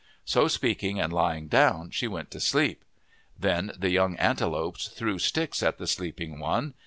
[0.25, 2.83] So speaking and lying down she went to sleep.
[3.37, 6.73] Then the young antelopes threw sticks at the sleeping one.